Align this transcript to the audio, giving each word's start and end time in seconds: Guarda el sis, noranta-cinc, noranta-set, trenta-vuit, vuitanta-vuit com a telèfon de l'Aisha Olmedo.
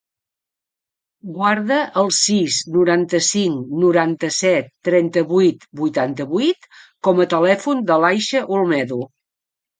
Guarda 1.33 1.75
el 2.03 2.09
sis, 2.19 2.57
noranta-cinc, 2.77 3.67
noranta-set, 3.83 4.73
trenta-vuit, 4.91 5.69
vuitanta-vuit 5.83 6.67
com 7.11 7.25
a 7.27 7.31
telèfon 7.37 7.87
de 7.93 8.01
l'Aisha 8.07 8.45
Olmedo. 8.59 9.01